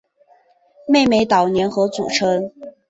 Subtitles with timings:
[0.91, 2.51] 姊妹岛联合组成。